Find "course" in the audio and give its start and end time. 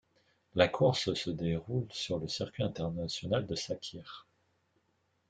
0.67-1.13